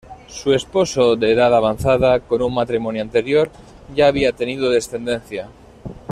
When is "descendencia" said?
4.71-5.47